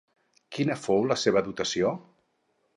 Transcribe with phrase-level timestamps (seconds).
[0.55, 1.95] Quina fou la seva dotació?